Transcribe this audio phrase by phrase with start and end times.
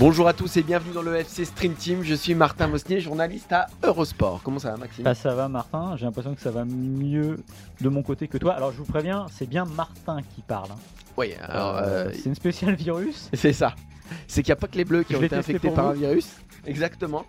[0.00, 2.02] Bonjour à tous et bienvenue dans le FC Stream Team.
[2.02, 4.40] Je suis Martin Mosnier, journaliste à Eurosport.
[4.42, 5.04] Comment ça va, Maxime?
[5.04, 5.96] Bah, ça va, Martin.
[5.96, 7.38] J'ai l'impression que ça va mieux
[7.80, 8.54] de mon côté que toi.
[8.54, 10.72] Alors, je vous préviens, c'est bien Martin qui parle.
[10.72, 10.78] hein.
[11.16, 13.30] Oui, alors Euh, euh, c'est une spéciale virus.
[13.34, 13.74] c'est ça.
[14.26, 15.90] C'est qu'il n'y a pas que les bleus qui Je ont été infectés par vous.
[15.92, 16.28] un virus.
[16.66, 17.24] Exactement.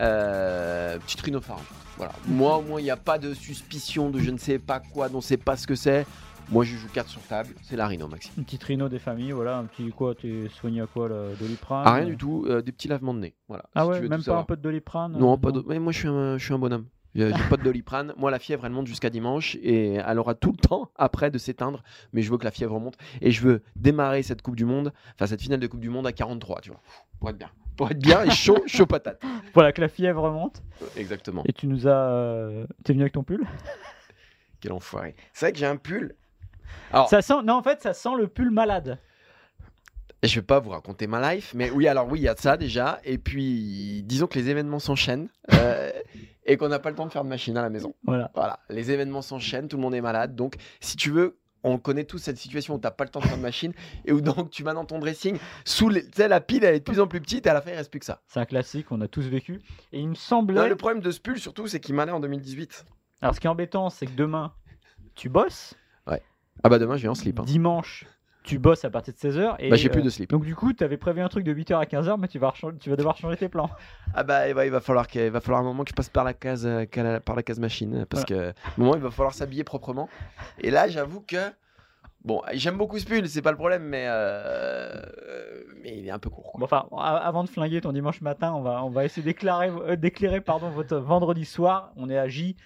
[0.00, 1.68] Euh, petite rhinopharyngite.
[1.96, 2.12] Voilà.
[2.26, 5.08] Moi, au moins, il n'y a pas de suspicion de je ne sais pas quoi,
[5.08, 6.06] dont on ne sait pas ce que c'est.
[6.50, 7.54] Moi, je joue carte sur table.
[7.62, 8.32] C'est la rhino, Maxime.
[8.36, 9.56] Une petite rhino des familles, voilà.
[9.58, 12.44] Un petit quoi, tu soigné à quoi, là, Doliprane Ah, rien du tout.
[12.48, 13.34] euh, des petits lavements de nez.
[13.48, 13.64] Voilà.
[13.74, 15.64] Ah si ouais, tu veux même pas un peu de Doliprane Non, euh, pas de...
[15.66, 16.86] Mais moi, je suis un, je suis un bonhomme.
[17.14, 18.12] J'ai j'ai pas de doliprane.
[18.16, 21.38] Moi, la fièvre, elle monte jusqu'à dimanche et elle aura tout le temps après de
[21.38, 21.84] s'éteindre.
[22.12, 24.92] Mais je veux que la fièvre monte et je veux démarrer cette Coupe du Monde,
[25.14, 26.80] enfin cette finale de Coupe du Monde à 43, tu vois,
[27.20, 27.50] pour être bien.
[27.76, 29.20] Pour être bien et chaud, chaud patate.
[29.52, 30.62] Voilà, que la fièvre remonte.
[30.96, 31.42] Exactement.
[31.46, 31.90] Et tu nous as.
[32.10, 33.44] euh, T'es venu avec ton pull?
[34.60, 35.14] Quel enfoiré.
[35.32, 36.14] C'est vrai que j'ai un pull.
[36.92, 37.42] Alors, Ça sent.
[37.44, 38.98] Non, en fait, ça sent le pull malade.
[40.22, 42.40] je vais pas vous raconter ma life, mais oui, alors oui, il y a de
[42.40, 43.00] ça déjà.
[43.04, 45.90] Et puis, disons que les événements s'enchaînent euh,
[46.46, 47.94] et qu'on n'a pas le temps de faire de machine à la maison.
[48.04, 48.30] Voilà.
[48.34, 50.34] Voilà, les événements s'enchaînent, tout le monde est malade.
[50.34, 53.20] Donc, si tu veux, on connaît tous cette situation où tu n'as pas le temps
[53.20, 53.72] de faire de machine
[54.04, 56.84] et où donc tu vas dans ton dressing, sous les, la pile elle est de
[56.84, 58.22] plus en plus petite et à la fin il reste plus que ça.
[58.28, 59.60] C'est un classique, on a tous vécu.
[59.92, 60.60] Et il me semblait.
[60.60, 62.84] Non, le problème de ce pull surtout, c'est qu'il m'allait en 2018.
[63.22, 64.52] Alors, ce qui est embêtant, c'est que demain,
[65.14, 65.74] tu bosses.
[66.62, 67.40] Ah bah demain je vais en slip.
[67.40, 67.44] hein.
[67.44, 68.06] Dimanche,
[68.44, 69.56] tu bosses à partir de 16h.
[69.58, 70.30] Et, Bah j'ai euh, plus de slip.
[70.30, 72.52] Donc, du coup, tu avais prévu un truc de 8h à 15h, mais tu vas,
[72.78, 73.70] tu vas devoir changer tes plans.
[74.14, 76.10] Ah bah il va, il va falloir qu'il va falloir un moment que je passe
[76.10, 79.10] par la case euh, par la case machine parce que à un moment il va
[79.10, 80.08] falloir s'habiller proprement.
[80.60, 81.50] Et là j'avoue que
[82.24, 85.02] bon j'aime beaucoup ce pull, c'est pas le problème, mais euh,
[85.82, 86.52] mais il est un peu court.
[86.52, 86.58] quoi.
[86.60, 89.96] Bon, enfin, avant de flinguer ton dimanche matin, on va, on va essayer d'éclairer, euh,
[89.96, 91.92] d'éclairer pardon, votre vendredi soir.
[91.96, 92.56] On est à J.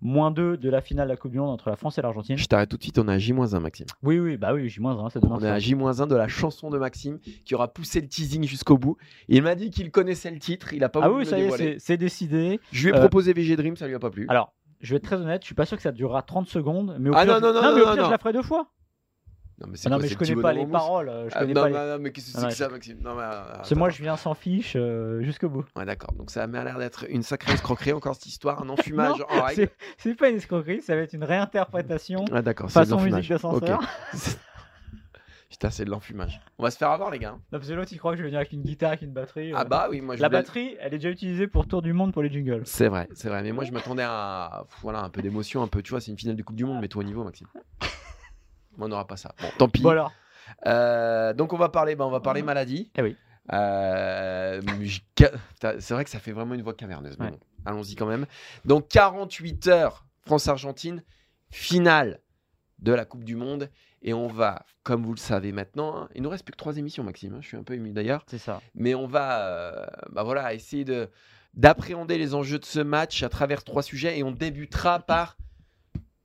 [0.00, 2.36] Moins 2 de la finale de la Coupe du Monde entre la France et l'Argentine.
[2.38, 3.86] Je t'arrête tout de suite, on est à J-1 Maxime.
[4.02, 6.78] Oui, oui, bah oui, J-1, c'est demain On est à J-1 de la chanson de
[6.78, 8.96] Maxime qui aura poussé le teasing jusqu'au bout.
[9.28, 11.42] Il m'a dit qu'il connaissait le titre, il a pas Ah voulu oui, ça le
[11.42, 12.60] y est, c'est- décidé.
[12.70, 14.26] Je lui ai Euh, proposé VG Dream, ça lui a pas plu.
[14.28, 16.96] Alors, je vais être très honnête, je suis pas sûr que ça durera 30 secondes,
[17.00, 18.04] mais au Ah pire, non, non, non, mais non, au pire, non.
[18.06, 18.68] je la ferai deux fois.
[19.60, 21.08] Non mais, Ah non, quoi, mais ces je connais pas les mousse paroles.
[21.08, 22.68] euh, Je Ah, connais non, pas les- non, non, mais qu'est-ce que c'est que ça,
[22.68, 25.64] Maxime Non, mais, euh, C'est moi, je viens sans fiche euh, jusqu'au bout.
[25.76, 26.12] Ouais, d'accord.
[26.14, 29.68] Donc ça m'a l'air d'être une sacrée escroquerie, encore cette histoire, un enfumage en règle.
[29.98, 33.28] C'est pas une escroquerie, ça va être une réinterprétation Ah, d'accord, c'est de façon musique
[33.30, 33.80] d'ascenseur.
[33.80, 34.18] Ok.
[35.50, 36.40] Putain, c'est de l'enfumage.
[36.58, 37.32] On va se faire avoir, les gars.
[37.32, 39.12] Non, parce que l'autre, il croit que je vais venir avec une guitare, avec une
[39.12, 39.50] batterie.
[39.56, 39.64] Ah euh.
[39.64, 42.12] bah oui, moi je La voulais- batterie, elle est déjà utilisée pour Tour du Monde
[42.12, 42.62] pour les jingles.
[42.64, 43.42] C'est vrai, c'est vrai.
[43.42, 46.18] Mais moi, je m'attendais à voilà, un peu d'émotion, un peu, tu vois, c'est une
[46.18, 47.48] finale de Coupe du Monde, mets-toi au niveau, Maxime.
[48.78, 49.34] Moi, on n'aura pas ça.
[49.40, 49.86] Bon, tant pis.
[49.86, 50.12] Alors,
[50.66, 52.90] Euh, donc, on va parler, bah, on va parler maladie.
[52.96, 53.16] Eh oui.
[53.52, 54.60] Euh,
[55.78, 57.16] c'est vrai que ça fait vraiment une voix caverneuse.
[57.18, 57.30] mais Ouais.
[57.32, 58.26] bon, allons-y quand même.
[58.64, 61.02] Donc, 48 heures, France-Argentine,
[61.50, 62.20] finale
[62.78, 63.70] de la Coupe du Monde.
[64.02, 66.76] Et on va, comme vous le savez maintenant, hein, il nous reste plus que trois
[66.76, 67.34] émissions, Maxime.
[67.34, 68.60] hein, je suis un peu ému d'ailleurs c'est ça.
[68.76, 71.10] mais on va euh, bah voilà, essayer de,
[71.54, 75.36] d'appréhender les enjeux de ce match à travers trois sujets et on débutera par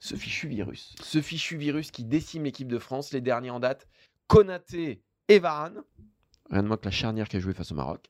[0.04, 0.96] ce fichu virus.
[1.02, 3.88] Ce fichu virus qui décime l'équipe de France, les derniers en date,
[4.28, 5.82] Konaté et Varane.
[6.50, 8.10] Rien de moins que la charnière qui a joué face au Maroc.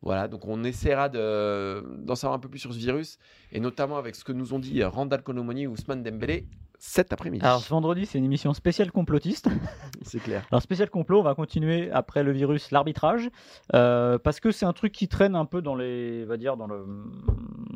[0.00, 3.18] Voilà, donc on essaiera de, d'en savoir un peu plus sur ce virus
[3.52, 7.44] et notamment avec ce que nous ont dit Randall Colomoni et Ousmane Dembélé cet après-midi.
[7.44, 9.48] Alors ce vendredi, c'est une émission spéciale complotiste.
[10.02, 10.46] c'est clair.
[10.50, 13.28] Alors spécial complot, on va continuer après le virus l'arbitrage
[13.74, 16.68] euh, parce que c'est un truc qui traîne un peu dans les, va dire dans
[16.68, 16.86] le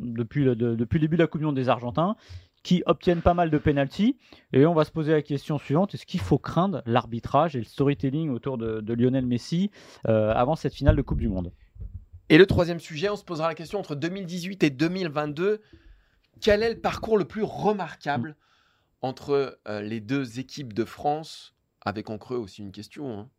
[0.01, 2.15] depuis le, de- depuis le début de la Coupe des Argentins
[2.63, 4.17] qui obtiennent pas mal de pénalties.
[4.53, 5.93] Et on va se poser la question suivante.
[5.93, 9.69] Est-ce qu'il faut craindre l'arbitrage et le storytelling autour de, de Lionel Messi
[10.07, 11.51] euh, avant cette finale de Coupe du Monde?
[12.29, 15.61] Et le troisième sujet, on se posera la question entre 2018 et 2022,
[16.41, 18.35] quel est le parcours le plus remarquable
[19.01, 21.53] entre euh, les deux équipes de France?
[21.85, 23.29] Avec en creux aussi une question hein.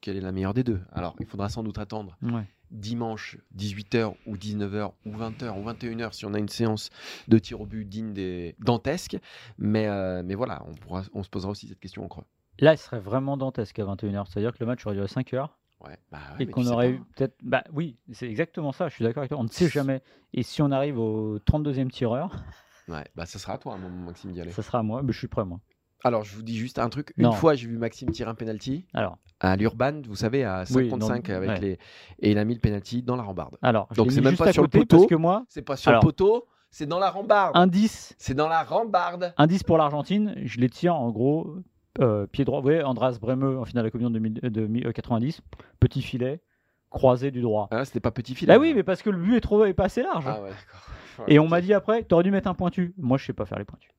[0.00, 0.80] quelle est la meilleure des deux?
[0.92, 2.16] Alors, il faudra sans doute attendre.
[2.22, 2.46] Ouais.
[2.72, 6.90] Dimanche 18h ou 19h ou 20h ou 21h si on a une séance
[7.28, 9.16] de tir au but digne des dantesques.
[9.58, 12.24] Mais, euh, mais voilà, on, pourra, on se posera aussi cette question en creux.
[12.58, 14.26] Là, il serait vraiment dantesque à 21h.
[14.28, 15.58] C'est-à-dire que le match aurait duré 5 heures.
[15.84, 17.34] Ouais, bah ouais, et qu'on aurait eu peut-être.
[17.42, 19.38] Bah oui, c'est exactement ça, je suis d'accord avec toi.
[19.40, 20.00] On ne sait jamais.
[20.32, 22.44] Et si on arrive au 32e tireur,
[22.88, 24.50] Ouais, bah ça sera à toi, moment, Maxime, d'y aller.
[24.52, 25.02] ça sera à moi.
[25.02, 25.60] Mais je suis prêt, moi.
[26.04, 27.12] Alors, je vous dis juste un truc.
[27.16, 27.32] Une Non.
[27.32, 31.28] fois, j'ai vu Maxime tirer un penalty Alors, à l'Urban, vous savez, à Oui, 55
[31.28, 31.60] non, avec ouais.
[31.60, 31.78] les.
[32.20, 33.56] Et il a mis le penalty dans la rambarde.
[33.62, 34.96] alors Donc, c'est même pas sur le poteau.
[34.98, 37.56] Parce que moi, C'est pas sur Alors- le poteau, c'est dans la rambarde.
[37.56, 39.32] indice, C'est dans la rambarde.
[39.36, 41.56] indice pour l'Argentine, je les tire en gros
[42.00, 42.60] euh, pied droit.
[42.60, 44.92] Vous voyez, Andras Bremeux en finale de la Coupe du Monde 2000 de mi- euh,
[44.92, 45.42] 90,
[45.78, 46.40] petit filet,
[46.88, 47.68] croisé du droit.
[47.70, 48.52] Ah, c'était pas petit filet.
[48.54, 50.24] Bah oui, mais parce que le but est, trop, est pas assez large.
[50.26, 51.28] Ah ouais, d'accord.
[51.28, 52.94] Et on m'a dit après, t'aurais dû mettre un pointu.
[52.96, 53.90] Moi, je sais pas faire les pointus.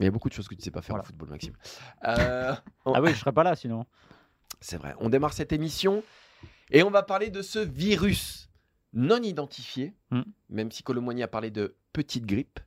[0.00, 1.02] Il y a beaucoup de choses que tu sais pas faire Voilà.
[1.04, 1.54] au football, Maxime.
[2.06, 2.54] Euh,
[2.84, 3.84] on- Ah oui, je serais pas là sinon.
[4.60, 4.94] C'est vrai.
[4.98, 6.02] On démarre cette émission
[6.70, 8.48] et on va parler de ce virus
[8.92, 10.22] non identifié, Hmm.
[10.48, 12.60] même si Colomboigny a parlé de petite grippe,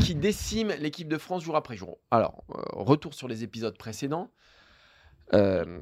[0.00, 1.98] qui décime l'équipe de France jour après jour.
[2.10, 4.30] Alors, euh, retour sur les épisodes précédents.
[5.34, 5.78] Euh,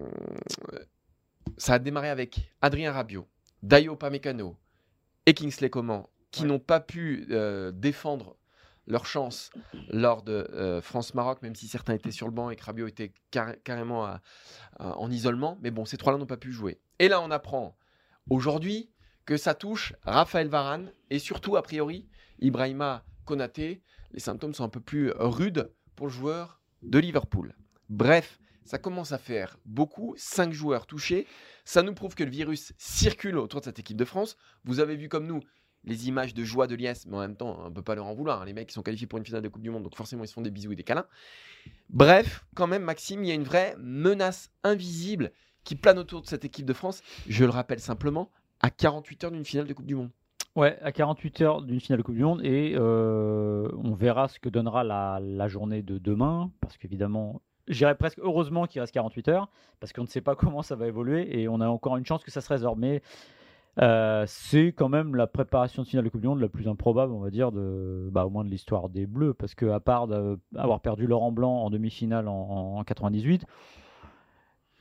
[1.57, 3.29] ça a démarré avec Adrien Rabiot,
[3.63, 4.57] Dayo Pamecano
[5.27, 6.49] et Kingsley Coman, qui Ouais.
[6.49, 7.27] n'ont pas pu
[7.75, 8.37] défendre
[8.91, 9.51] leur chance
[9.89, 13.55] lors de euh, France-Maroc, même si certains étaient sur le banc et que était car-
[13.65, 14.19] carrément
[14.79, 15.59] en isolement.
[15.63, 16.81] Mais bon, ces trois-là n'ont pas pu jouer.
[16.99, 17.77] Et là, on apprend
[18.29, 18.91] aujourd'hui
[19.25, 22.09] que ça touche Raphaël Varane et surtout, a priori,
[22.41, 23.83] Ibrahima Konaté.
[24.13, 27.55] Les symptômes sont un peu plus rudes pour le joueur de Liverpool.
[27.89, 30.15] Bref, ça commence à faire beaucoup.
[30.17, 31.27] Cinq joueurs touchés.
[31.65, 34.37] Ça nous prouve que le virus circule autour de cette équipe de France.
[34.65, 35.41] Vous avez vu comme nous
[35.85, 38.15] les images de joie de Liès, mais en même temps, on peut pas leur en
[38.15, 38.43] vouloir.
[38.43, 38.45] hein.
[38.45, 40.29] Les mecs, ils sont qualifiés pour une finale de Coupe du Monde, donc forcément, ils
[40.29, 41.07] se font des bisous et des câlins.
[41.89, 45.33] Bref, quand même, Maxime, il y a une vraie menace invisible
[45.65, 47.03] qui plane autour de cette équipe de France.
[47.29, 48.31] Je le rappelle simplement,
[48.61, 50.11] à 48 heures d'une finale de Coupe du Monde.
[50.57, 54.41] Ouais, à 48 heures d'une finale de Coupe du Monde et euh, on verra ce
[54.41, 59.29] que donnera la, la journée de demain parce qu'évidemment, j'irais presque heureusement qu'il reste 48
[59.29, 59.49] heures
[59.79, 62.25] parce qu'on ne sait pas comment ça va évoluer et on a encore une chance
[62.25, 62.81] que ça se résorbe.
[62.81, 63.01] Mais
[63.79, 67.13] euh, c'est quand même la préparation de finale de Coupe du Monde la plus improbable,
[67.13, 70.09] on va dire, de, bah, au moins de l'histoire des Bleus parce que à part
[70.09, 73.47] d'avoir perdu Laurent Blanc en demi-finale en, en 98.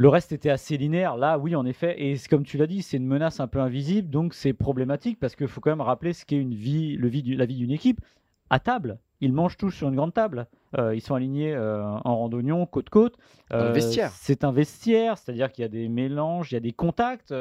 [0.02, 1.18] Le reste était assez linéaire.
[1.18, 2.02] Là, oui, en effet.
[2.02, 4.10] Et c'est comme tu l'as dit, c'est une menace un peu invisible.
[4.10, 7.22] Donc, c'est problématique parce qu'il faut quand même rappeler ce qu'est une vie, le vie
[7.22, 8.00] du- la vie d'une équipe.
[8.50, 10.48] À table, ils mangent tous sur une grande table.
[10.78, 13.16] Euh, ils sont alignés euh, en randonnion, côte-côte.
[13.52, 14.12] Un vestiaire.
[14.12, 17.34] C'est un vestiaire, c'est-à-dire qu'il y a des mélanges, il y a des contacts.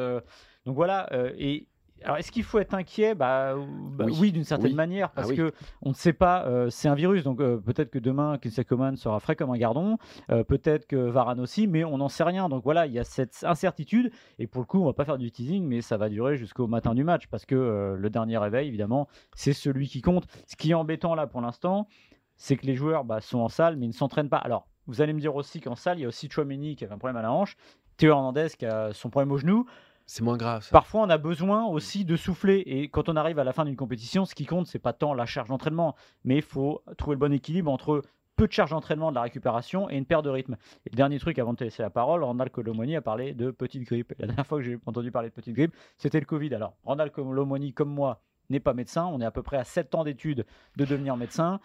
[0.69, 1.09] Donc voilà.
[1.13, 1.67] euh, et
[2.05, 3.17] alors, est-ce qu'il faut être inquiet?
[3.17, 4.17] Bah, bah, Oui.
[4.21, 4.75] oui, d'une certaine Oui.
[4.77, 5.37] manière, parce Ah oui.
[5.37, 6.45] que on ne sait pas.
[6.47, 9.57] euh, c'est un virus, donc euh, peut-être que demain, Kingsley Coman sera frais comme un
[9.59, 9.99] gardon.
[10.31, 12.49] Euh, peut-être que Varane aussi, mais on n'en sait rien.
[12.49, 14.13] Donc voilà, il y a cette incertitude.
[14.39, 16.69] Et pour le coup, on va pas faire du teasing, mais ça va durer jusqu'au
[16.69, 20.27] matin du match, parce que le dernier réveil, évidemment, c'est celui qui compte.
[20.47, 21.89] Ce qui est embêtant là pour l'instant,
[22.37, 24.37] c'est que les joueurs bah, sont en salle, mais ils ne s'entraînent pas.
[24.37, 26.95] Alors, vous allez me dire aussi qu'en salle, il y a aussi Chouameni qui avait
[26.95, 27.57] un problème à la hanche,
[27.97, 29.67] Théo Hernandez qui a son problème au genou.
[30.11, 30.67] C'est moins grave.
[30.73, 32.63] Parfois, on a besoin aussi de souffler.
[32.65, 35.13] Et quand on arrive à la fin d'une compétition, ce qui compte, c'est pas tant
[35.13, 35.95] la charge d'entraînement,
[36.25, 38.03] mais il faut trouver le bon équilibre entre
[38.35, 40.57] peu de charge d'entraînement, de la récupération et une perte de rythme.
[40.87, 43.83] Et dernier truc avant de te laisser la parole, Ronald Colomoni a parlé de petite
[43.83, 44.15] grippe.
[44.19, 46.55] La dernière fois que j'ai entendu parler de petite grippe, c'était le Covid.
[46.55, 49.05] Alors, Ronald Colomoni, comme moi, n'est pas médecin.
[49.13, 50.47] On est à peu près à 7 ans d'études
[50.79, 51.61] de devenir médecin.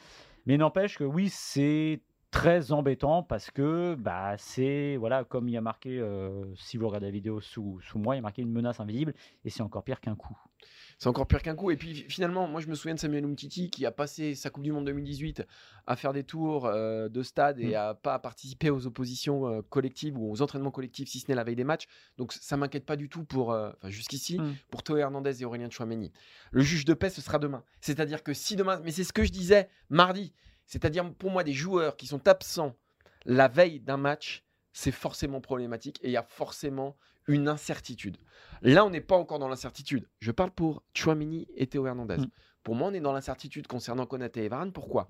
[0.45, 2.01] Mais n'empêche que oui, c'est
[2.33, 6.87] très embêtant parce que bah, c'est, voilà, comme il y a marqué, euh, si vous
[6.87, 9.13] regardez la vidéo sous, sous moi, il y a marqué une menace invisible
[9.45, 10.35] et c'est encore pire qu'un coup.
[10.97, 11.69] C'est encore pire qu'un coup.
[11.69, 14.63] Et puis finalement, moi je me souviens de Samuel Umtiti qui a passé sa Coupe
[14.63, 15.43] du Monde 2018
[15.85, 17.75] à faire des tours euh, de stade et Mm.
[17.75, 21.43] à pas participer aux oppositions euh, collectives ou aux entraînements collectifs si ce n'est la
[21.43, 21.85] veille des matchs.
[22.17, 24.53] Donc ça m'inquiète pas du tout pour, enfin jusqu'ici, Mm.
[24.71, 26.11] pour Théo Hernandez et Aurélien Chouameni.
[26.51, 27.63] Le juge de paix, ce sera demain.
[27.81, 30.33] C'est-à-dire que si demain, mais c'est ce que je disais mardi,
[30.73, 32.75] c'est-à-dire pour moi des joueurs qui sont absents
[33.25, 38.17] la veille d'un match, c'est forcément problématique et il y a forcément une incertitude.
[38.63, 40.09] Là, on n'est pas encore dans l'incertitude.
[40.17, 42.17] Je parle pour Chouamini et Théo Hernandez.
[42.17, 42.25] Mm.
[42.63, 44.73] Pour moi, on est dans l'incertitude concernant Konaté et Varane.
[44.73, 45.09] Pourquoi?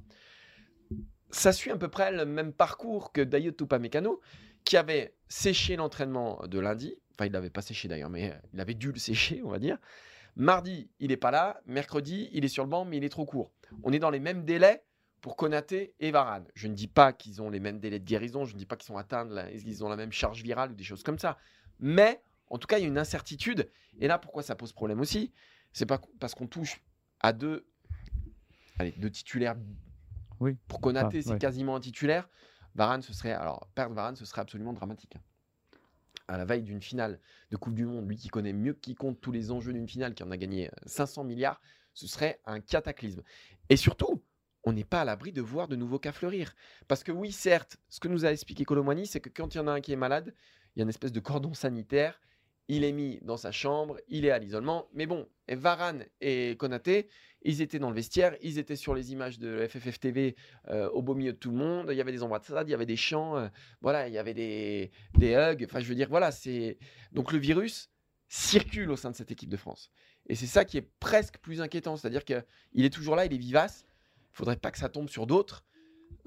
[1.29, 4.19] Ça suit à peu près le même parcours que Dayot Upamecano,
[4.65, 6.93] qui avait séché l'entraînement de lundi.
[7.15, 9.59] Enfin, il l'avait pas séché d'ailleurs, mais euh, il avait dû le sécher, on va
[9.59, 9.77] dire.
[10.35, 11.61] Mardi, il n'est pas là.
[11.67, 13.53] Mercredi, il est sur le banc, mais il est trop court.
[13.83, 14.83] On est dans les mêmes délais
[15.23, 16.45] pour Konaté et Varane.
[16.53, 18.75] Je ne dis pas qu'ils ont les mêmes délais de guérison, je ne dis pas
[18.75, 21.37] qu'ils sont atteints, la- ils ont la même charge virale ou des choses comme ça.
[21.79, 23.69] Mais en tout cas, il y a une incertitude.
[24.01, 25.31] Et là, pourquoi ça pose problème aussi?
[25.71, 26.81] C'est pas parce qu'on touche
[27.21, 27.65] à deux,
[28.79, 29.55] allez, deux titulaires.
[30.41, 30.57] Oui.
[30.67, 31.39] Pour Konaté, Ah, c'est ouais.
[31.39, 32.27] quasiment un titulaire.
[32.75, 35.15] Varane, ce serait alors perdre Varane, ce serait absolument dramatique.
[35.15, 35.21] hein.
[36.27, 37.17] À la veille d'une finale
[37.49, 40.15] de Coupe du Monde, lui qui connaît mieux que quiconque tous les enjeux d'une finale,
[40.15, 41.61] qui en a gagné euh, 500 milliards,
[41.93, 43.21] ce serait un cataclysme.
[43.69, 44.21] Et surtout,
[44.63, 46.55] on n'est pas à l'abri de voir de nouveaux cas fleurir.
[46.87, 49.61] Parce que oui, certes, ce que nous a expliqué Colomani, c'est que quand il y
[49.61, 50.33] en a un qui est malade,
[50.75, 52.19] il y a une espèce de cordon sanitaire
[52.67, 54.87] il est mis dans sa chambre, il est à l'isolement.
[54.93, 57.09] Mais bon, Varane et Konaté,
[57.41, 60.35] ils étaient dans le vestiaire, ils étaient sur les images de FFF TV
[60.69, 61.87] euh, au beau milieu de tout le monde.
[61.91, 63.47] Il y avait des embrassades, il y avait des chants, euh,
[63.81, 65.65] voilà, il y avait des, des hugs.
[65.65, 66.77] Enfin, je veux dire, voilà, c'est.
[67.11, 67.89] Donc le virus
[68.29, 69.91] circule au sein de cette équipe de France.
[70.27, 71.97] Et c'est ça qui est presque plus inquiétant.
[71.97, 73.85] C'est-à-dire qu'il est toujours là, il est vivace.
[74.33, 75.63] Il faudrait pas que ça tombe sur d'autres.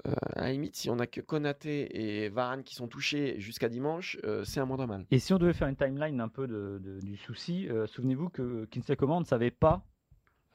[0.05, 3.67] Euh, à la limite, si on a que Konaté et Varane qui sont touchés jusqu'à
[3.67, 5.05] dimanche, euh, c'est un moindre mal.
[5.11, 8.65] Et si on devait faire une timeline un peu de, du souci, euh, souvenez-vous que
[8.65, 9.85] Kinsley Coman ne savait pas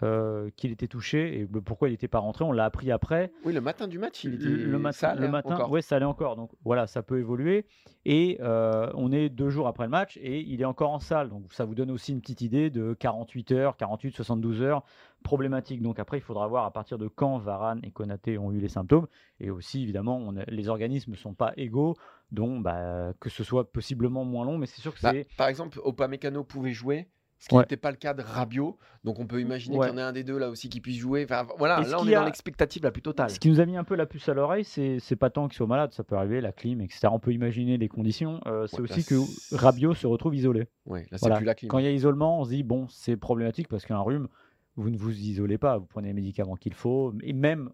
[0.02, 2.44] euh, qu'il était touché et pourquoi il n'était pas rentré.
[2.44, 3.30] On l'a appris après.
[3.44, 5.14] Oui, le matin du match, il était le matin.
[5.14, 6.36] le matin, ouais, ça allait encore.
[6.36, 7.66] Donc voilà, ça peut évoluer.
[8.04, 11.28] Et on est deux jours après le match et il est encore en salle.
[11.28, 14.82] Donc ça vous donne aussi une petite idée de 48 heures, 48, 72 heures
[15.22, 15.82] problématique.
[15.82, 18.68] Donc après, il faudra voir à partir de quand Varane et Konaté ont eu les
[18.68, 19.06] symptômes.
[19.40, 21.96] Et aussi, évidemment, les organismes ne sont pas égaux,
[22.30, 25.26] donc bah, que ce soit possiblement moins long, mais c'est sûr que bah, c'est.
[25.36, 27.08] Par exemple, Opamecano pouvait jouer
[27.42, 28.78] ce qui n'était pas le cas de Rabiot.
[29.02, 30.98] Donc on peut imaginer qu'il y en ait un des deux là aussi qui puisse
[30.98, 31.24] jouer.
[31.24, 33.30] Enfin, voilà, là on est dans l'expectative la plus totale.
[33.30, 35.48] Ce qui nous a mis un peu la puce à l'oreille, c'est, c'est pas tant
[35.48, 37.08] qu'il soit malade, ça peut arriver, la clim, etc.
[37.10, 38.40] On peut imaginer les conditions.
[38.46, 39.16] Euh, c'est aussi que
[39.56, 40.68] Rabiot se retrouve isolé.
[40.86, 41.68] Là c'est plus la clim.
[41.68, 44.28] Quand il y a isolement, on se dit bon, c'est problématique parce qu'un rhume,
[44.76, 47.14] vous ne vous isolez pas, vous prenez les médicaments qu'il faut.
[47.22, 47.70] Et même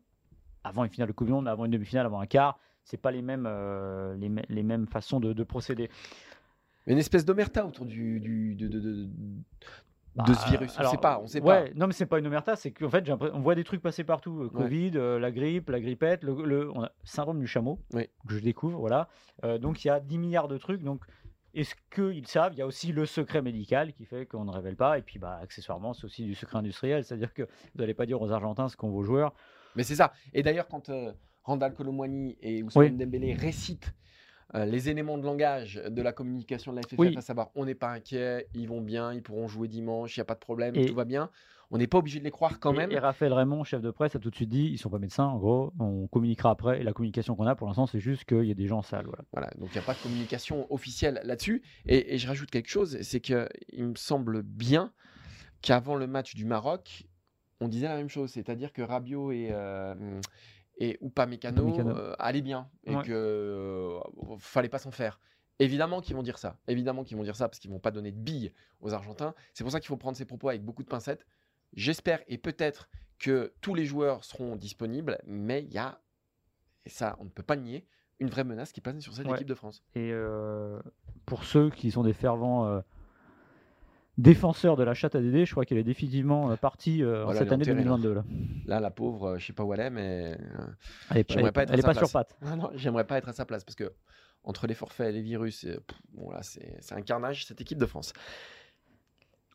[0.64, 3.10] avant une finale de Coupe du Monde, avant une demi-finale, avant un quart, c'est pas
[3.10, 5.90] les mêmes, euh, les, les, mêmes façons de, de procéder
[6.88, 9.08] une espèce d'omerta autour du, du de, de, de
[10.32, 10.76] ce bah, virus.
[10.78, 12.88] on ne sait pas, on sait ouais, Non, mais c'est pas une omerta, c'est qu'en
[12.88, 14.42] fait, on voit des trucs passer partout.
[14.42, 18.38] Euh, Covid, euh, la grippe, la grippette, le, on a syndrome du chameau que je
[18.38, 19.08] découvre, voilà.
[19.44, 20.82] Euh, donc il y a 10 milliards de trucs.
[20.82, 21.04] Donc
[21.54, 22.52] est-ce qu'ils savent?
[22.54, 24.98] Il y a aussi le secret médical qui fait qu'on ne révèle pas.
[24.98, 28.20] Et puis, bah, accessoirement, c'est aussi du secret industriel, c'est-à-dire que vous n'allez pas dire
[28.20, 29.34] aux Argentins ce qu'ont vos joueurs.
[29.76, 30.12] Mais c'est ça.
[30.32, 30.90] Et d'ailleurs, quand
[31.44, 33.94] Randall Colomwani et Ousmane Dembélé récitent
[34.54, 37.74] euh, les éléments de langage de la communication de la FFF, à savoir on n'est
[37.74, 40.74] pas inquiet, ils vont bien, ils pourront jouer dimanche, il n'y a pas de problème,
[40.74, 41.30] tout va bien.
[41.70, 42.90] On n'est pas obligé de les croire quand même.
[42.90, 45.26] Et Raphaël Raymond, chef de presse, a tout de suite dit ils sont pas médecins,
[45.26, 46.80] en gros, on communiquera après.
[46.80, 49.04] Et la communication qu'on a pour l'instant, c'est juste qu'il y a des gens sales.
[49.04, 51.62] Voilà, voilà donc il n'y a pas de communication officielle là-dessus.
[51.84, 54.92] Et, je rajoute quelque chose c'est qu'il me semble bien
[55.60, 57.06] qu'avant le match du Maroc,
[57.60, 60.20] on disait la même chose, c'est-à-dire que Rabiot et, euh,
[60.78, 64.00] et ou pas Mécano, euh, allait bien et qu'il que euh,
[64.38, 65.20] fallait pas s'en faire.
[65.58, 66.56] Évidemment qu'ils vont dire ça.
[66.68, 69.35] Évidemment qu'ils vont dire ça parce qu'ils vont pas donner de billes aux Argentins.
[69.54, 71.26] C'est pour ça qu'il faut prendre ces propos avec beaucoup de pincettes.
[71.75, 76.00] J'espère et peut-être que tous les joueurs seront disponibles, mais il y a,
[76.87, 77.87] et ça on ne peut pas le nier,
[78.20, 79.82] une vraie menace qui plane sur cette équipe de France.
[79.97, 80.80] Et euh,
[81.26, 82.80] pour ceux qui sont des fervents
[84.18, 85.46] défenseur de la chatte à Dédé.
[85.46, 88.12] Je crois qu'elle est définitivement euh, partie euh, cette année 2022.
[88.12, 88.25] Là.
[88.66, 90.37] là, la pauvre, euh, je sais pas où elle est, mais
[91.10, 92.37] elle est, pas, elle, pas sur patte.
[92.42, 93.92] Non, j'aimerais pas être à sa place parce que
[94.44, 95.66] entre les forfaits et les virus,
[96.12, 98.12] bon, là, c'est un carnage cette équipe de France.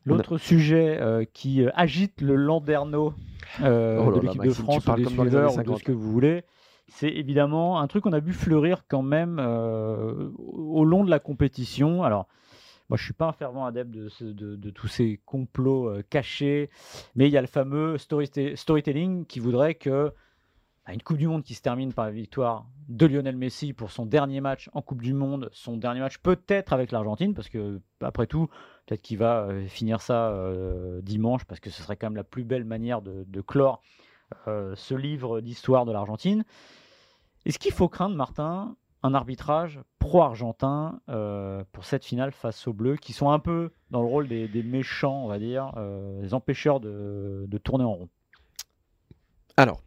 [0.06, 1.00] L'autre sujet
[1.32, 3.14] qui agite le landerneau
[3.60, 6.44] oh de l'équipe de France ou des suiveurs ou de ce que vous voulez,
[6.88, 12.02] c'est évidemment un truc qu'on a vu fleurir quand même au long de la compétition.
[12.02, 12.28] Alors,
[12.88, 16.68] moi, je suis pas un fervent adepte de, tous ces complots euh, cachés,
[17.14, 20.12] mais il y a le fameux storytelling qui voudrait que
[20.86, 23.90] bah, une Coupe du Monde qui se termine par la victoire de Lionel Messi pour
[23.90, 27.80] son dernier match en Coupe du Monde, son dernier match peut-être avec l'Argentine, parce que
[28.02, 28.48] après tout,
[28.86, 32.24] peut-être qu'il va euh, finir ça euh, dimanche, parce que ce serait quand même la
[32.24, 33.82] plus belle manière de, clore
[34.46, 36.44] ce livre d'histoire de l'Argentine.
[37.46, 42.96] Est-ce qu'il faut craindre, Martin, un arbitrage pro-argentin euh, pour cette finale face aux Bleus,
[42.96, 46.80] qui sont un peu dans le rôle des, méchants, on va dire, euh, des empêcheurs
[46.80, 48.08] de, de, tourner en rond.
[49.58, 49.82] Alors,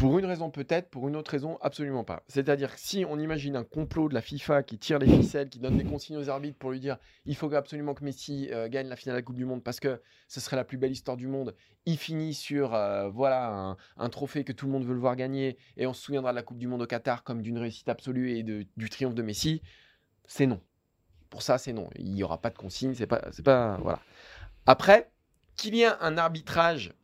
[0.00, 2.22] pour une raison peut-être, pour une autre raison absolument pas.
[2.26, 5.58] C'est-à-dire que si on imagine un complot de la FIFA qui tire les ficelles, qui
[5.58, 8.88] donne des consignes aux arbitres pour lui dire il faut absolument que Messi euh, gagne
[8.88, 11.18] la finale de la Coupe du Monde parce que ce serait la plus belle histoire
[11.18, 11.54] du monde,
[11.84, 15.58] il finit sur euh, voilà un, trophée que tout le monde veut le voir gagner
[15.76, 18.38] et on se souviendra de la Coupe du Monde au Qatar comme d'une réussite absolue
[18.38, 19.60] et du triomphe de Messi,
[20.24, 20.62] c'est non.
[21.28, 21.90] Pour ça, c'est non.
[21.96, 24.00] Il n'y aura pas de consigne, c'est pas, c'est pas voilà.
[24.64, 25.10] Après,
[25.56, 26.94] qu'il y ait un arbitrage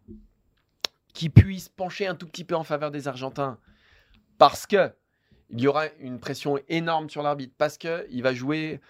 [1.17, 3.59] qui puisse pencher un tout petit peu en faveur des Argentins
[4.37, 4.93] parce que
[5.49, 8.81] il y aura une pression énorme sur l'arbitre parce que il va jouer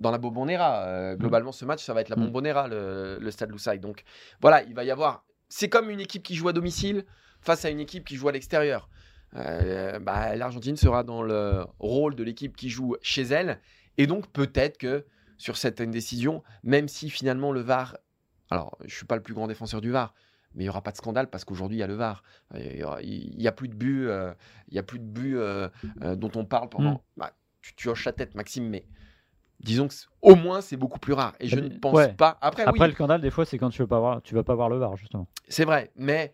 [0.00, 0.82] dans la Bombonera.
[0.86, 1.18] Euh, mm.
[1.18, 2.24] globalement, ce match, ça va être la mm.
[2.24, 3.78] Bombonera, le, le Stade Loussaï.
[3.78, 4.02] Donc
[4.40, 5.24] voilà, il va y avoir.
[5.48, 7.04] C'est comme une équipe qui joue à domicile
[7.42, 8.88] face à une équipe qui joue à l'extérieur.
[9.36, 13.60] Euh, bah, L'Argentine sera dans le rôle de l'équipe qui joue chez elle.
[13.98, 15.06] Et donc peut-être que
[15.36, 17.96] sur cette décision, même si finalement le VAR.
[18.50, 20.12] Alors, je ne suis pas le plus grand défenseur du VAR,
[20.54, 22.22] mais il n'y aura pas de scandale parce qu'aujourd'hui il y a le VAR.
[22.54, 24.32] Il n'y a, plus de but, euh,
[24.68, 25.68] il y a plus de but euh,
[26.02, 26.94] euh, dont on parle pendant.
[26.94, 27.00] Mm.
[27.18, 28.86] Bah, tu, hoches la tête, Maxime, mais
[29.60, 31.34] disons que au moins c'est beaucoup plus rare.
[31.40, 32.14] Et je Euh, ne pense ouais.
[32.14, 32.38] pas.
[32.40, 34.44] Après, Après, oui, le scandale, des fois, c'est quand tu veux pas voir, tu vas
[34.44, 35.28] pas voir le VAR, justement.
[35.48, 35.92] c'est vrai.
[35.96, 36.32] Mais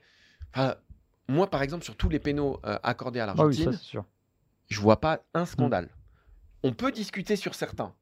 [1.28, 4.04] moi, par exemple, sur tous les pénaux euh, accordés à Ah oui, l'Argentine, c'est sûr.
[4.68, 5.38] je vois pas Mm.
[5.38, 5.88] un scandale.
[6.62, 7.94] On peut discuter sur certains.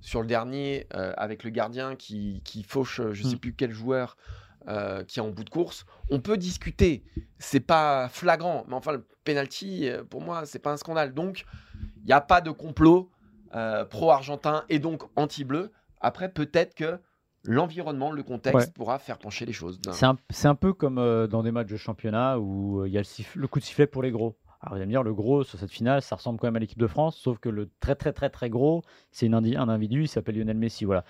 [0.00, 3.40] Sur le dernier, euh, avec le gardien qui, qui fauche, euh, je sais Mm.
[3.40, 4.16] plus quel joueur
[4.68, 7.04] euh, qui est en bout de course, on peut discuter.
[7.38, 11.14] C'est pas flagrant, mais enfin, le penalty, euh, pour moi, c'est pas un scandale.
[11.14, 11.44] Donc,
[11.98, 13.10] il n'y a pas de complot
[13.54, 15.72] euh, pro-argentin et donc anti-bleu.
[16.00, 16.98] Après, peut-être que
[17.44, 18.72] l'environnement, le contexte Ouais.
[18.74, 19.80] pourra faire pencher les choses.
[19.92, 23.02] C'est un, un peu comme euh, dans des matchs de championnat où il y a
[23.02, 24.36] le, le coup de sifflet pour les gros.
[24.60, 26.60] Alors vous allez me dire, le gros sur cette finale, ça ressemble quand même à
[26.60, 29.32] l'équipe de France, sauf que le très très très très gros, c'est un
[29.68, 30.84] individu, il s'appelle Lionel Messi.
[30.84, 31.04] Voilà.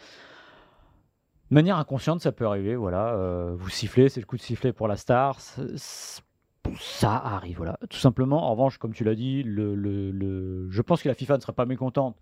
[1.52, 2.76] De manière inconsciente, ça peut arriver.
[2.76, 5.38] Voilà, euh, vous sifflez, c'est le coup de sifflet pour la star.
[5.38, 7.78] Ça arrive, voilà.
[7.90, 8.49] Tout simplement.
[8.49, 12.16] En revanche, comme tu l'as dit, je pense que la FIFA ne serait pas mécontente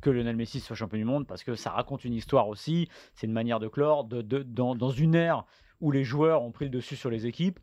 [0.00, 2.88] que Lionel Messi soit champion du monde parce que ça raconte une histoire aussi.
[3.16, 5.44] C'est une manière de clore de, dans une ère
[5.80, 7.58] où les joueurs ont pris le dessus sur les équipes.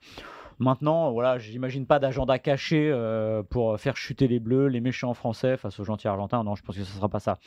[0.60, 5.56] Maintenant, voilà, j'imagine pas d'agenda caché euh, pour faire chuter les Bleus, les méchants français
[5.56, 6.44] face aux gentils argentins.
[6.44, 7.38] Non, je pense que ce sera pas ça.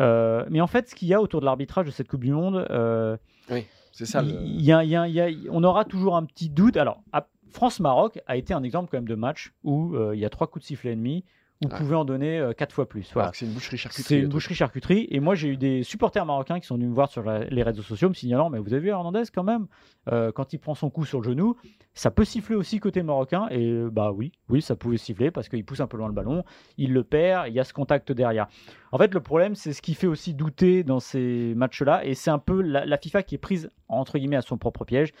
[0.00, 2.32] Euh, mais en fait, ce qu'il y a autour de l'arbitrage de cette Coupe du
[2.32, 2.66] Monde,
[3.92, 4.22] C'est ça.
[4.22, 6.48] le- il y a- il y a- il y a- on aura toujours un petit
[6.48, 6.76] doute.
[6.76, 10.24] Alors, à- France-Maroc a été un exemple quand même de match où euh, il y
[10.24, 11.24] a trois coups de sifflet et demi,
[11.62, 11.76] vous Ouais.
[11.78, 13.10] pouvez en donner euh, quatre fois plus.
[13.12, 13.32] Voilà.
[13.34, 14.04] C'est une boucherie charcuterie.
[14.08, 15.06] C'est une boucherie charcuterie.
[15.10, 17.62] Et moi, j'ai eu des supporters marocains qui sont venus me voir sur la- les
[17.62, 19.66] réseaux sociaux me signalant Mais vous avez vu Hernandez quand même?
[20.10, 21.56] Euh, Quand il prend son coup sur le genou,
[21.92, 23.46] ça peut siffler aussi côté marocain.
[23.50, 26.14] Et euh, bah oui, oui, ça pouvait siffler parce qu'il pousse un peu loin le
[26.14, 26.44] ballon,
[26.78, 28.46] il le perd, il y a ce contact derrière.
[28.92, 32.06] En fait, le problème, c'est ce qui fait aussi douter dans ces matchs-là.
[32.06, 34.84] Et c'est un peu la, la FIFA qui est prise, entre guillemets, à son propre
[34.86, 35.12] piège.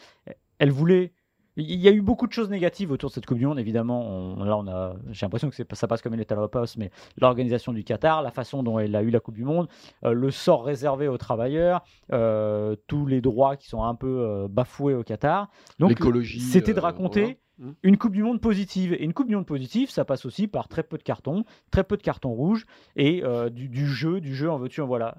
[0.58, 1.12] Elle voulait.
[1.60, 4.00] Il y a eu beaucoup de choses négatives autour de cette Coupe du Monde, évidemment.
[4.08, 6.76] On- là, on a, j'ai l'impression que ça passe comme une lettre à la poste,
[6.76, 9.68] mais l'organisation du Qatar, la façon dont elle a eu la Coupe du Monde,
[10.04, 14.48] euh, le sort réservé aux travailleurs, euh, tous les droits qui sont un peu euh,
[14.48, 15.48] bafoués au Qatar.
[15.78, 16.40] Donc, L'écologie.
[16.40, 17.74] c'était de raconter voilà.
[17.82, 18.94] une Coupe du Monde positive.
[18.94, 21.84] Et une Coupe du Monde positive, ça passe aussi par très peu de cartons, très
[21.84, 22.64] peu de cartons rouges
[22.96, 25.18] et du, du jeu, du jeu en veux-tu, en voilà.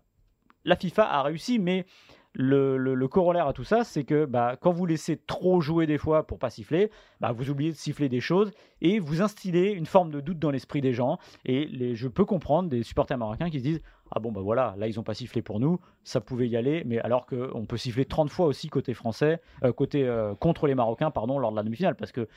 [0.66, 1.86] La FIFA a réussi, mais
[2.34, 6.26] le, corollaire à tout ça, c'est que bah, quand vous laissez trop jouer des fois
[6.26, 6.90] pour pas siffler,
[7.20, 10.52] bah, vous oubliez de siffler des choses et vous instillez une forme de doute dans
[10.52, 11.20] l'esprit des gens.
[11.46, 14.88] Et je peux comprendre des supporters marocains qui se disent Ah bon, bah voilà, là
[14.88, 18.06] ils ont pas sifflé pour nous, ça pouvait y aller, mais alors qu'on peut siffler
[18.06, 21.64] 30 fois aussi côté français, euh, côté euh, contre les Marocains, pardon, lors de la
[21.64, 22.28] demi-finale, parce que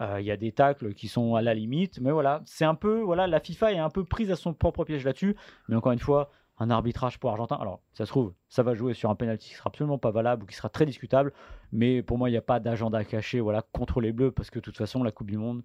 [0.00, 2.74] euh, il y a des tacles qui sont à la limite, mais voilà, c'est un
[2.74, 5.36] peu, voilà, la FIFA est un peu prise à son propre piège là-dessus,
[5.68, 7.56] mais encore une fois, un arbitrage pour Argentin.
[7.56, 10.44] Alors, ça se trouve, ça va jouer sur un penalty qui sera absolument pas valable
[10.44, 11.32] ou qui sera très discutable,
[11.72, 14.58] mais pour moi, il n'y a pas d'agenda caché, voilà, contre les Bleus, parce que
[14.58, 15.62] de toute façon, la Coupe du Monde,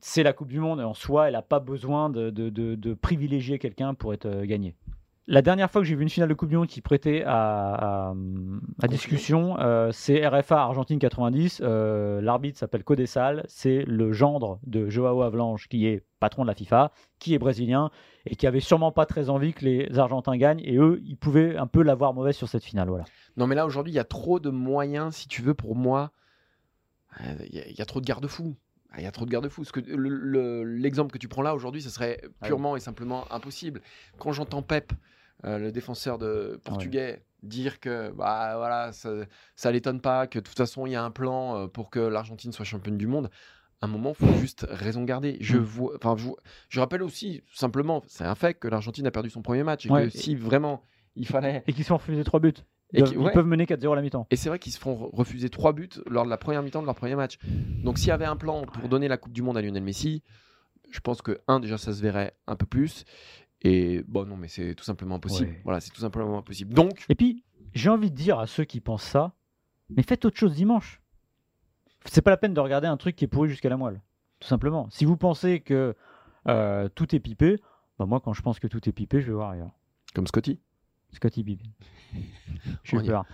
[0.00, 2.74] c'est la Coupe du Monde et en soi, elle n'a pas besoin de, de- de-
[2.74, 4.74] de privilégier quelqu'un pour être euh, gagnée.
[5.30, 8.08] La dernière fois que j'ai vu une finale de Coupe du Monde qui prêtait à,
[8.08, 8.14] à-
[8.82, 11.60] à discussion, euh, c'est RFA Argentine 90.
[11.62, 13.44] Euh, L'arbitre s'appelle Codessal.
[13.46, 17.90] C'est le gendre de Joao Avalanche, qui est patron de la FIFA, qui est brésilien
[18.24, 20.62] et qui avait sûrement pas très envie que les Argentins gagnent.
[20.64, 22.88] Et eux, ils pouvaient un peu l'avoir mauvaise sur cette finale.
[22.88, 23.04] Voilà.
[23.36, 26.10] Non, mais là, aujourd'hui, il y a trop de moyens, si tu veux, pour moi.
[27.20, 28.56] Euh, Il y, a- il y a trop de garde-fous.
[28.92, 29.64] Ah, Il y a trop de garde-fous.
[29.84, 33.82] Le- le- l'exemple que tu prends là, aujourd'hui, ce serait purement et simplement impossible.
[34.18, 34.92] Quand j'entends Pep,
[35.44, 39.10] euh, le défenseur de portugais, dire que bah, voilà, ça,
[39.56, 42.00] ça l'étonne pas, que de toute façon, il y a un plan euh, pour que
[42.00, 43.30] l'Argentine soit championne du monde.
[43.80, 45.36] À un moment, il faut juste raison garder.
[45.40, 45.60] Je, Mm.
[45.60, 46.28] vois, enfin, je,
[46.68, 49.86] je rappelle aussi, simplement, c'est un fait que l'Argentine a perdu son premier match.
[49.86, 50.04] Et Ouais.
[50.06, 50.82] que si vraiment
[51.14, 52.54] il fallait Et qui se sont refusés trois buts.
[52.94, 53.32] Et Ils, ouais.
[53.32, 54.26] peuvent mener 4-0 à la mi-temps.
[54.30, 56.80] et c'est vrai qu'ils se font re- refuser trois buts lors de la première mi-temps
[56.80, 57.38] de leur premier match.
[57.84, 60.22] Donc s'il y avait un plan pour donner la Coupe du Monde à Lionel Messi,
[60.90, 63.04] je pense que, un, déjà, ça se verrait un peu plus.
[63.62, 65.48] Et bon, non, mais c'est tout simplement impossible.
[65.50, 65.60] Ouais.
[65.64, 66.74] Voilà, c'est tout simplement impossible.
[66.74, 67.44] Donc, Et puis,
[67.74, 69.32] j'ai envie de dire à ceux qui pensent ça,
[69.90, 71.00] mais faites autre chose dimanche.
[72.04, 74.00] C'est pas la peine de regarder un truc qui est pourri jusqu'à la moelle.
[74.40, 74.88] Tout simplement.
[74.90, 75.96] Si vous pensez que
[76.46, 77.56] euh, tout est pipé,
[77.98, 79.72] bah moi, quand je pense que tout est pipé, je vais voir ailleurs.
[80.14, 80.60] comme Scotty.
[81.12, 81.40] Scotty
[82.92, 83.24] On eu y peur.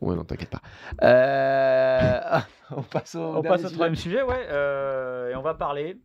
[0.00, 0.62] Ouais, non, t'inquiète pas.
[1.02, 3.74] Euh, on passe au, On dernier passe au sujet.
[3.74, 4.46] troisième sujet, ouais.
[4.50, 5.98] euh, et on va parler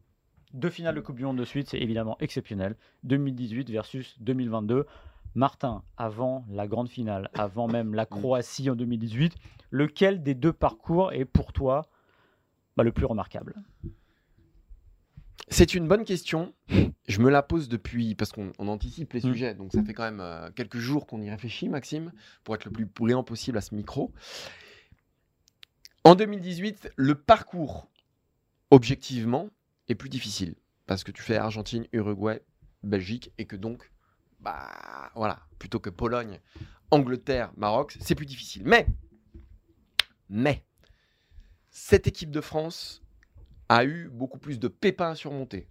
[0.53, 1.69] de finale de Coupe du Monde de suite.
[1.69, 2.75] C'est évidemment exceptionnel.
[3.03, 4.85] 2018 versus 2022.
[5.33, 9.33] Martin, avant la grande finale, avant même la Croatie en 2018,
[9.69, 11.87] lequel des deux parcours est pour toi
[12.75, 13.55] bah, le plus remarquable?
[15.47, 16.53] C'est une bonne question.
[17.07, 19.31] Je me la pose depuis, parce qu'on on anticipe les Mm.
[19.33, 22.11] sujets, donc ça fait quand même euh, quelques jours qu'on y réfléchit, Maxime,
[22.43, 24.11] pour être le plus brillant possible à ce micro.
[26.03, 27.87] En 2018, le parcours,
[28.69, 29.49] objectivement,
[29.87, 32.41] est plus difficile, parce que tu fais Argentine, Uruguay,
[32.83, 33.91] Belgique, et que donc
[34.41, 36.39] bah voilà, plutôt que Pologne,
[36.89, 38.63] Angleterre, Maroc, c'est plus difficile.
[38.65, 38.87] Mais,
[40.29, 40.65] mais,
[41.69, 43.01] cette équipe de France
[43.69, 45.67] a eu beaucoup plus de pépins à surmonter.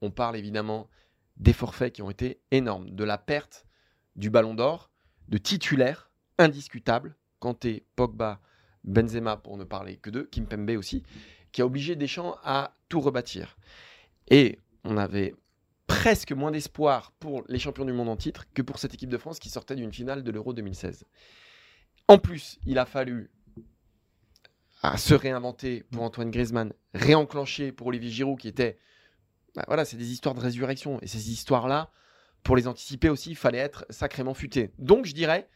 [0.00, 0.88] On parle évidemment
[1.36, 3.66] des forfaits qui ont été énormes, de la perte
[4.14, 4.90] du ballon d'or,
[5.28, 8.40] de titulaires indiscutables, Kanté, Pogba,
[8.84, 11.02] Benzema pour ne parler que d'eux, Kimpembe aussi,
[11.52, 13.56] qui a obligé Deschamps à tout rebâtir.
[14.28, 15.34] Et on avait
[15.86, 19.18] presque moins d'espoir pour les champions du monde en titre que pour cette équipe de
[19.18, 21.04] France qui sortait d'une finale de l'Euro 2016.
[22.08, 23.30] En plus, il a fallu
[24.96, 28.78] se réinventer pour Antoine Griezmann, réenclencher pour Olivier Giroud qui était
[29.54, 31.90] bah voilà, c'est des histoires de résurrection et ces histoires-là
[32.42, 34.72] pour les anticiper aussi, il fallait être sacrément futé.
[34.78, 35.48] Donc je dirais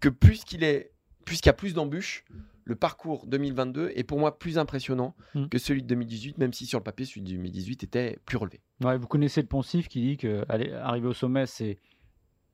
[0.00, 0.92] que puisqu'il est
[1.24, 2.24] puisqu'il y a plus d'embûches,
[2.68, 5.46] le parcours 2022 est pour moi plus impressionnant Mm.
[5.48, 8.60] que celui de 2018, même si sur le papier, celui de 2018 était plus relevé.
[8.84, 11.78] Ouais, vous connaissez le poncif qui dit que aller- arriver au sommet, c'est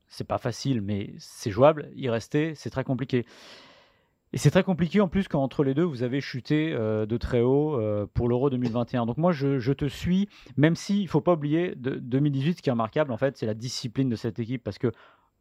[0.07, 1.89] c'est pas facile, mais c'est jouable.
[1.95, 3.25] Y rester, c'est très compliqué.
[4.33, 7.17] Et c'est très compliqué en plus quand entre les deux, vous avez chuté euh, de
[7.17, 9.05] très haut euh, pour l'Euro 2021.
[9.05, 12.61] Donc moi, je, je te suis, même si il faut pas oublier de 2018, ce
[12.61, 14.91] qui est remarquable, en fait, c'est la discipline de cette équipe, parce que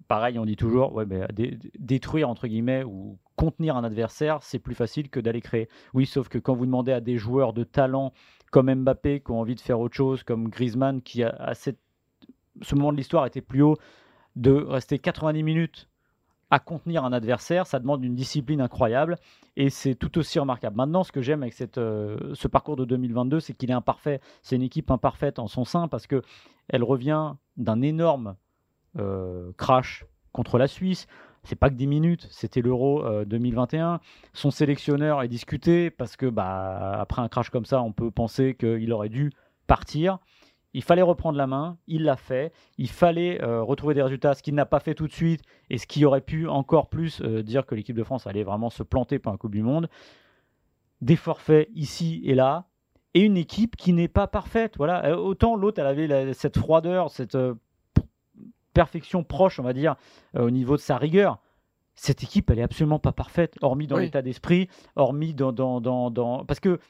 [0.09, 1.03] pareil, on dit toujours,
[1.79, 2.29] détruire
[2.87, 5.69] ou contenir un adversaire, c'est plus facile que d'aller créer.
[5.93, 8.13] Oui, sauf que quand vous demandez à des joueurs de talent
[8.51, 12.93] comme Mbappé qui ont envie de faire autre chose, comme Griezmann qui à ce moment
[12.93, 13.77] de l'histoire était plus haut,
[14.37, 15.89] de rester 90 minutes
[16.51, 19.17] à contenir un adversaire, ça demande une discipline incroyable
[19.57, 20.77] et c'est tout aussi remarquable.
[20.77, 24.21] Maintenant, ce que j'aime avec euh, ce parcours de 2022, c'est qu'il est imparfait.
[24.43, 26.23] C'est une équipe imparfaite en son sein parce que
[26.69, 28.37] elle revient d'un énorme
[29.57, 31.07] crash contre la Suisse.
[31.45, 34.01] C'est pas que 10 minutes, c'était l'Euro euh, 2021.
[34.33, 38.55] Son sélectionneur est discuté parce que bah, après un crash comme ça, on peut penser
[38.55, 39.31] qu'il aurait dû
[39.67, 40.19] partir.
[40.73, 42.53] Il fallait reprendre la main, il l'a fait.
[42.79, 45.77] Il fallait euh, retrouver des résultats, ce qu'il n'a pas fait tout de suite et
[45.77, 48.83] ce qui aurait pu encore plus euh, dire que l'équipe de France allait vraiment se
[48.83, 49.89] planter pour un Coupe du Monde.
[51.03, 52.67] Des forfaits ici et là
[53.15, 54.75] et une équipe qui n'est pas parfaite.
[54.77, 57.55] Voilà, Euh, autant l'autre elle avait cette froideur, cette euh,
[58.75, 59.95] perfection proche, on va dire,
[60.37, 61.39] euh, au niveau de sa rigueur.
[61.95, 64.03] Cette équipe, elle est absolument pas parfaite, hormis dans Oui.
[64.05, 66.81] l'état d'esprit, hormis dans, dans, dans, dans- Parce que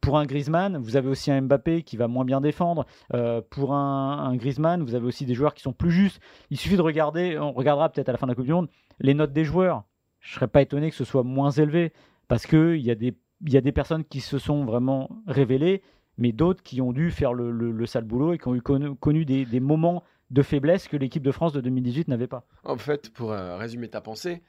[0.00, 2.86] pour un Griezmann, vous avez aussi un Mbappé qui va moins bien défendre.
[3.14, 6.20] Euh, pour un, un Griezmann, vous avez aussi des joueurs qui sont plus justes.
[6.50, 8.68] Il suffit de regarder, on regardera peut-être à la fin de la Coupe du Monde,
[9.00, 9.84] les notes des joueurs.
[10.20, 11.92] Je serais pas étonné que ce soit moins élevé
[12.28, 15.82] parce qu'il y, a des- y a des personnes qui se sont vraiment révélées,
[16.18, 18.62] mais d'autres qui ont dû faire le, le- le sale boulot et qui ont eu
[18.62, 20.02] connu, connu des, des moments
[20.32, 22.46] de faiblesse que l'équipe de France de 2018 n'avait pas.
[22.64, 24.42] En fait, pour euh, résumer ta pensée,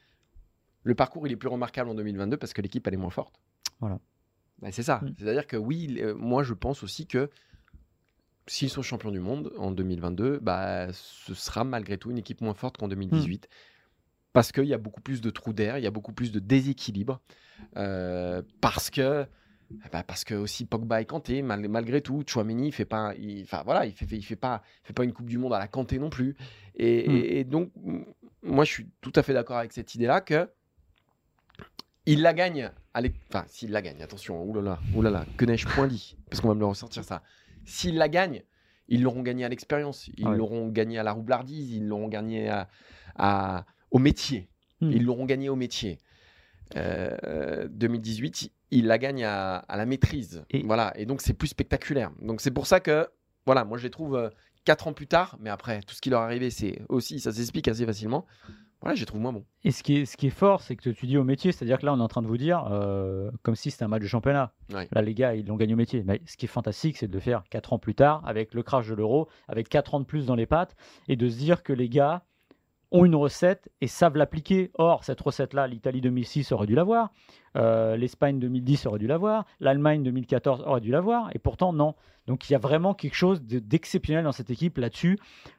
[0.84, 3.40] le parcours il est plus remarquable en 2022 parce que l'équipe elle est moins forte.
[3.80, 4.00] Voilà.
[4.62, 5.02] Bah, c'est ça.
[5.04, 5.16] Mm.
[5.20, 7.30] C'est-à-dire que oui, euh, moi je pense aussi que
[8.48, 12.54] s'ils sont champions du monde en 2022, bah, ce sera malgré tout une équipe moins
[12.54, 13.48] forte qu'en 2018.
[14.32, 16.40] Parce qu'il y a beaucoup plus de trous d'air, il y a beaucoup plus de
[16.40, 17.22] déséquilibre.
[17.78, 19.28] euh, parce que.
[19.92, 23.44] Bah, parce que aussi Pogba est Kanté, mal- malgré tout, Chouameni, il fait pas, il,
[23.44, 25.60] enfin voilà, il fait, il fait pas, il fait pas une Coupe du Monde à
[25.60, 26.36] la Kanté non plus.
[26.76, 27.12] Et, Mm.
[27.16, 27.72] et- et donc,
[28.42, 30.50] moi, je suis tout à fait d'accord avec cette idée-là que
[32.06, 32.70] il la gagne.
[32.96, 36.16] à Enfin, s'il la gagne, attention, oulala, oulala, que n'ai-je point dit?
[36.30, 37.24] Parce qu'on va me le ressortir ça.
[37.66, 38.44] S'il la gagne,
[38.88, 40.38] ils l'auront gagné à l'expérience, ils Ouais.
[40.38, 42.68] l'auront gagné à la roublardise, ils l'auront gagné à,
[43.16, 44.48] à- au métier.
[44.82, 44.92] Hmm.
[44.92, 45.98] Ils l'auront gagné au métier.
[46.76, 50.44] Euh, 2018, il la gagne à, à la maîtrise.
[50.50, 52.12] Et- Voilà, et donc c'est plus spectaculaire.
[52.22, 53.08] Donc c'est pour ça que,
[53.46, 54.30] voilà, moi je les trouve euh,
[54.66, 57.32] quatre ans plus tard, mais après, tout ce qui leur est arrivé, c'est aussi, ça
[57.32, 58.26] s'explique assez facilement.
[58.82, 59.46] Voilà, je les trouve moins bons.
[59.64, 61.78] Et ce qui est, ce qui est fort, c'est que tu dis au métier, c'est-à-dire
[61.80, 64.02] que là, on est en train de vous dire, euh, comme si c'était un match
[64.02, 64.52] de championnat.
[64.74, 64.90] Ouais.
[64.92, 66.04] Là, les gars, ils l'ont gagné au métier.
[66.06, 68.62] Mais ce qui est fantastique, c'est de le faire 4 ans plus tard, avec le
[68.62, 70.76] crash de l'euro, avec 4 ans de plus dans les pattes,
[71.08, 72.26] et de se dire que les gars
[72.94, 74.72] ont une recette et savent l'appliquer.
[74.76, 77.12] Or, cette recette-là, l'Italie 2006 aurait dû l'avoir,
[77.58, 81.96] euh, l'Espagne 2010 aurait dû l'avoir, l'Allemagne 2014 aurait dû l'avoir, et pourtant, non.
[82.28, 85.18] Donc, il y a vraiment quelque chose de- d'exceptionnel dans cette équipe là-dessus,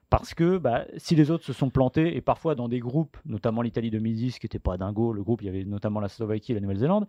[0.09, 3.61] parce que bah, si les autres se sont plantés, et parfois dans des groupes, notamment
[3.63, 6.55] l'Italie 2010, qui n'était pas dingo, le groupe, il y avait notamment la Slovaquie et
[6.55, 7.07] la Nouvelle-Zélande,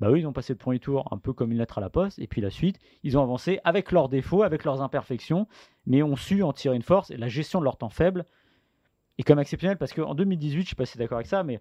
[0.00, 1.90] bah eux, ils ont passé le premier tour un peu comme une lettre à la
[1.90, 5.46] poste, et puis la suite, ils ont avancé avec leurs défauts, avec leurs imperfections,
[5.86, 8.24] mais ont su en tirer une force, et la gestion de leur temps faible
[9.18, 11.16] est quand même exceptionnelle, parce qu'en 2018, je ne sais pas si tu es d'accord
[11.18, 11.60] avec ça, mais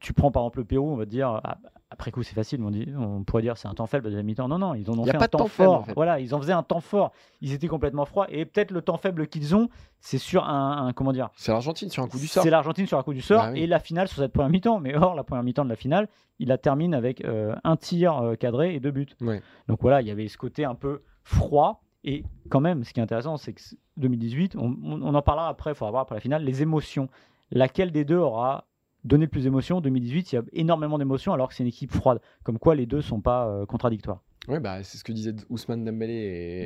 [0.00, 1.58] tu prends par exemple le Pérou, on va te dire, ah,
[1.90, 4.22] après coup c'est facile, on, dit, on pourrait dire c'est un temps faible de la
[4.24, 4.48] mi-temps.
[4.48, 5.80] Non, non, ils en ont fait pas un temps, temps faible, fort.
[5.80, 5.94] en fait.
[5.94, 7.12] Voilà, ils en faisaient un temps fort.
[7.40, 8.26] Ils étaient complètement froids.
[8.30, 9.68] Et peut-être le temps faible qu'ils ont,
[10.00, 12.42] c'est sur un, un- comment dire, C'est l'Argentine sur un coup du sort.
[12.42, 13.60] c'est l'Argentine sur un coup du sort Bah oui.
[13.60, 14.80] et la finale sur cette première mi-temps.
[14.80, 16.08] Mais or, la première mi-temps de la finale,
[16.40, 19.06] il la termine avec euh, un tir euh, cadré et deux buts.
[19.68, 23.00] Donc voilà, il y avait ce côté un peu froid Et quand même, ce qui
[23.00, 23.60] est intéressant, c'est que
[23.96, 27.08] 2018, on, on- en parlera après, il faudra voir après la finale, les émotions.
[27.50, 28.66] Laquelle des deux aura
[29.04, 29.80] donné le plus d'émotions?
[29.80, 32.20] 2018, il y a énormément d'émotions alors que c'est une équipe froide.
[32.42, 34.20] Comme quoi les deux sont pas euh, contradictoires.
[34.48, 36.12] Ouais, bah, c'est ce que disait Ousmane Dembélé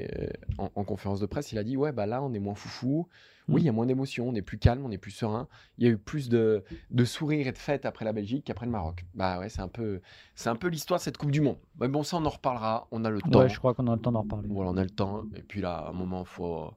[0.09, 1.53] et, euh, en, en conférence de presse.
[1.53, 3.07] Il a dit Ouais, bah là, on est moins foufou.
[3.49, 3.59] Oui, Mm.
[3.59, 5.47] il y a moins d'émotions, on est plus calme, on est plus serein.
[5.79, 8.67] Il y a eu plus de, de sourires et de fêtes après la Belgique qu'apraprès
[8.67, 9.05] le Maroc.
[9.15, 10.01] Bah ouais, c'est un peu,
[10.35, 11.59] c'est un peu l'histoire de cette Coupe du Monde.
[11.79, 12.89] Mais bon, ça, on en reparlera.
[12.91, 13.39] On a le temps.
[13.41, 14.49] Ouais, je crois qu'on a le temps d'en reparler.
[14.51, 15.23] Voilà, on a le temps.
[15.37, 16.73] Et puis là, à un moment, faut.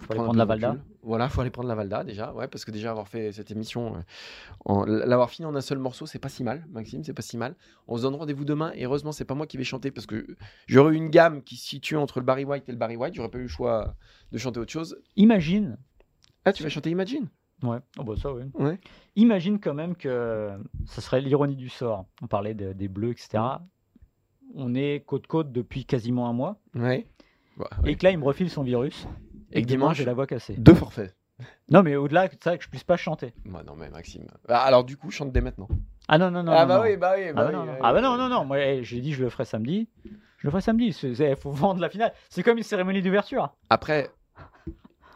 [0.00, 0.76] Faut aller un prendre la Valda.
[1.02, 2.32] Voilà, faut aller prendre la Valda déjà.
[2.32, 4.02] Ouais, parce que déjà avoir fait cette émission,
[4.68, 7.36] euh, l'avoir fini en un seul morceau, c'est pas si mal, Maxime, c'est pas si
[7.36, 7.56] mal.
[7.88, 8.70] On se donne rendez-vous demain.
[8.74, 11.56] Et heureusement, c'est pas moi qui vais chanter parce que j'aurais eu une gamme qui
[11.56, 13.14] se situe entre le Barry White et le Barry White.
[13.14, 13.96] J'aurais pas eu le choix
[14.30, 15.00] de chanter autre chose.
[15.16, 15.76] Imagine.
[16.44, 17.28] Ah, tu vas chanter Imagine?
[17.64, 17.78] Ouais.
[17.98, 18.44] Oh bah ça, oui.
[18.54, 18.78] Ouais.
[19.16, 20.50] Imagine quand même que
[20.86, 22.06] ça serait l'ironie du sort.
[22.22, 23.42] On parlait de- des bleus, etc.
[24.54, 26.60] On est côte-côte depuis quasiment un mois.
[26.76, 27.06] Ouais.
[27.56, 27.92] Bah, ouais.
[27.92, 29.08] Et que là, il me refile son virus.
[29.52, 30.54] Et que dimanche, j'ai la voix cassée.
[30.56, 31.14] deux forfaits.
[31.70, 33.32] Non, mais au-delà de ça, que je puisse pas chanter.
[33.44, 34.26] Bah non, mais Maxime.
[34.48, 35.68] Ah, alors, du coup, chante dès maintenant.
[36.08, 36.50] Ah non, non, non.
[36.52, 36.82] ah, non, bah non.
[36.82, 37.24] oui, bah oui.
[37.28, 38.44] Ah Bah bah oui, non, Ah bah non, non, non.
[38.44, 39.88] Moi, eh, j'ai dit, je le ferai samedi.
[40.38, 40.86] Je le ferai samedi.
[41.02, 42.12] Il faut vendre la finale.
[42.28, 43.54] C'est comme une cérémonie d'ouverture.
[43.70, 44.10] Après,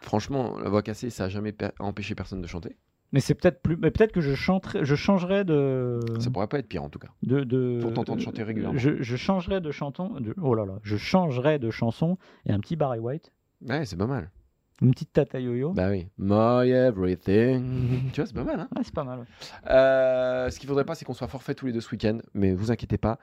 [0.01, 2.77] franchement, la voix cassée, ça a jamais per- empêché personne de chanter.
[3.13, 3.77] Mais c'est peut-être plus.
[3.77, 6.01] Mais peut-être que je chanterai, je changerai de.
[6.19, 7.09] Ça pourrait pas être pire en tout cas.
[7.23, 8.79] de, de Pour t'entendre chanter régulièrement.
[8.79, 10.09] Je, je changerai de chanson.
[10.19, 10.75] de- oh là là.
[10.83, 12.17] Je changerai de chanson
[12.47, 13.31] et un petit Barry White,
[13.69, 14.31] Ouais, c'est pas mal.
[14.81, 15.73] une petite Tata Yo-Yo.
[15.73, 16.09] Bah oui.
[16.19, 18.11] My everything.
[18.13, 18.61] tu vois, c'est pas mal.
[18.61, 19.21] Hein Ouais, c'est pas mal.
[19.21, 19.25] ouais.
[19.71, 22.19] Euh, ce qu'il faudrait pas, c'est qu'on soit forfait tous les deux ce week-end.
[22.35, 23.19] Mais vous inquiétez pas.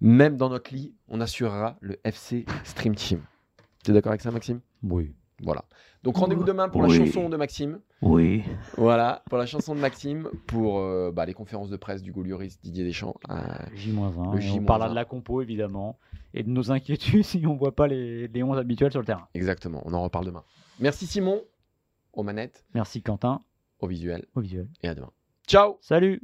[0.00, 3.20] Même dans notre lit, on assurera le FC Stream Team.
[3.84, 4.60] Tu es d'accord avec ça, Maxime?
[4.82, 5.14] Oui.
[5.42, 5.64] Voilà.
[6.02, 7.80] Donc rendez-vous demain pour la chanson de Maxime.
[8.00, 8.42] Oui.
[8.76, 12.62] Voilà, pour la chanson de Maxime, pour euh, bah, les conférences de presse du Gaulluriste
[12.62, 13.14] Didier Deschamps.
[13.30, 13.34] Euh,
[13.74, 14.32] J-1.
[14.34, 14.64] Le et on J-1.
[14.64, 15.98] parlera de la compo, évidemment.
[16.34, 19.28] Et de nos inquiétudes si on voit pas les, les 11 habituels sur le terrain.
[19.34, 20.42] exactement, on en reparle demain.
[20.80, 21.42] Merci Simon,
[22.12, 23.42] aux manettes, Merci Quentin,
[23.78, 24.68] au visuel, au visuel.
[24.82, 25.10] et à demain.
[25.46, 26.20] Ciao Salut